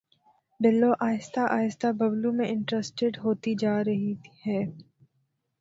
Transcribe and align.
بلو 0.59 0.91
آہستہ 0.99 1.41
آہستہ 1.49 1.87
ببلو 1.97 2.31
میں 2.31 2.47
انٹرسٹیڈ 2.47 3.17
ہوتی 3.23 3.53
جا 3.59 3.75
رہی 3.83 4.13
ہے 4.45 4.59